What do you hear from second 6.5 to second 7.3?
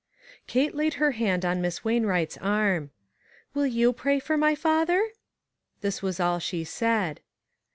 said.